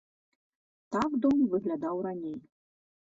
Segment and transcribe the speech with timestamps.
[0.95, 2.37] Так дом выглядаў раней.